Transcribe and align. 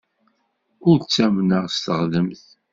Ur 0.89 0.97
ttamneɣ 0.99 1.63
s 1.69 1.77
teɣdemt. 1.85 2.43